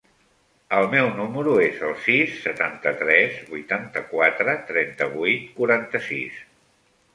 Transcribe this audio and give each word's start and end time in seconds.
El 0.77 0.85
meu 0.93 1.09
número 1.19 1.53
es 1.65 1.83
el 1.89 1.93
sis, 2.05 2.33
setanta-tres, 2.47 3.37
vuitanta-quatre, 3.53 4.57
trenta-vuit, 4.73 5.47
quaranta-sis. 5.61 6.45